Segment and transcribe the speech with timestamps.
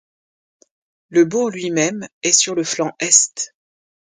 [1.09, 3.53] Le bourg lui-même est sur le flanc est.